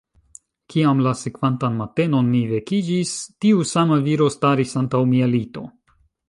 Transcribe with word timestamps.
Kiam 0.73 1.01
la 1.07 1.11
sekvantan 1.19 1.75
matenon 1.81 2.31
mi 2.35 2.41
vekiĝis, 2.53 3.11
tiu 3.45 3.61
sama 3.73 3.99
viro 4.09 4.31
staris 4.37 4.75
antaŭ 4.83 5.03
mia 5.13 5.29
lito. 5.37 5.69